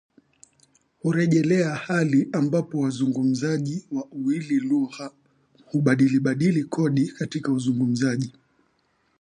Hurejelea 1.03 1.75
hali 1.75 2.29
ambapo 2.31 2.79
wazungumzaji 2.79 3.85
wa 3.91 4.05
uwili 4.11 4.59
lugha 4.59 5.11
hubadilibadili 5.65 6.63
kodi 6.63 7.07
katika 7.07 7.51
uzungumzaji 7.51 8.33